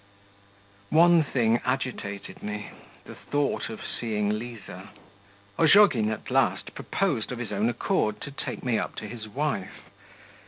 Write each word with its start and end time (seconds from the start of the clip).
One 0.89 1.21
thing 1.23 1.61
agitated 1.63 2.41
me, 2.41 2.71
the 3.05 3.13
thought 3.13 3.69
of 3.69 3.81
seeing 3.85 4.29
Liza.... 4.39 4.89
Ozhogin, 5.59 6.09
at 6.09 6.31
last, 6.31 6.73
proposed 6.73 7.31
of 7.31 7.37
his 7.37 7.51
own 7.51 7.69
accord 7.69 8.19
to 8.21 8.31
take 8.31 8.63
me 8.63 8.79
up 8.79 8.95
to 8.95 9.07
his 9.07 9.27
wife. 9.27 9.91